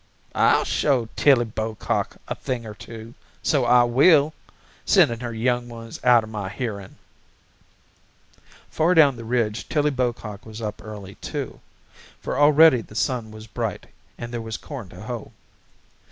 "I'll 0.33 0.63
show 0.65 1.09
Tillie 1.15 1.45
Bocock 1.45 2.17
a 2.27 2.33
thing 2.33 2.65
or 2.65 2.73
two. 2.73 3.13
So 3.43 3.65
I 3.65 3.83
will. 3.83 4.33
Sending 4.83 5.19
her 5.19 5.31
young 5.31 5.69
ones 5.69 5.99
out 6.03 6.23
of 6.23 6.31
my 6.31 6.49
hearing." 6.49 6.95
Far 8.71 8.95
down 8.95 9.15
the 9.15 9.23
ridge 9.23 9.69
Tillie 9.69 9.91
Bocock 9.91 10.43
was 10.43 10.59
up 10.59 10.83
early 10.83 11.17
too, 11.21 11.59
for 12.19 12.35
already 12.39 12.81
the 12.81 12.95
sun 12.95 13.29
was 13.29 13.45
bright 13.45 13.85
and 14.17 14.33
there 14.33 14.41
was 14.41 14.57
corn 14.57 14.89
to 14.89 15.01
hoe. 15.03 15.33